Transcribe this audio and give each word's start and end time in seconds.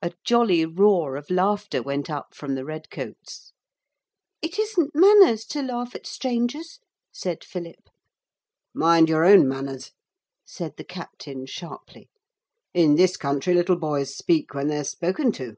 A 0.00 0.12
jolly 0.22 0.64
roar 0.64 1.16
of 1.16 1.28
laughter 1.28 1.82
went 1.82 2.08
up 2.08 2.36
from 2.36 2.54
the 2.54 2.64
red 2.64 2.88
coats. 2.88 3.52
'It 4.40 4.60
isn't 4.60 4.94
manners 4.94 5.44
to 5.46 5.60
laugh 5.60 5.96
at 5.96 6.06
strangers,' 6.06 6.78
said 7.12 7.42
Philip. 7.42 7.88
'Mind 8.74 9.08
your 9.08 9.24
own 9.24 9.48
manners,' 9.48 9.90
said 10.44 10.76
the 10.76 10.84
captain 10.84 11.46
sharply; 11.46 12.08
'in 12.74 12.94
this 12.94 13.16
country 13.16 13.54
little 13.54 13.74
boys 13.74 14.16
speak 14.16 14.54
when 14.54 14.68
they're 14.68 14.84
spoken 14.84 15.32
to. 15.32 15.56